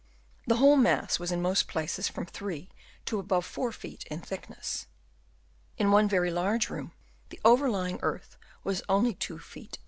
[0.47, 2.71] The whole mass was in most places from 3
[3.05, 4.03] to above 4 ft.
[4.07, 4.87] in thickness.
[5.77, 6.91] In one very large room
[7.29, 9.77] the overlying earth was only 2 ft.